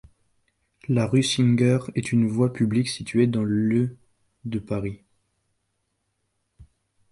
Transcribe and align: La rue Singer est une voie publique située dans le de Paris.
La 0.89 1.05
rue 1.05 1.21
Singer 1.21 1.77
est 1.93 2.11
une 2.11 2.27
voie 2.27 2.53
publique 2.53 2.89
située 2.89 3.27
dans 3.27 3.43
le 3.43 3.97
de 4.45 4.57
Paris. 4.57 5.03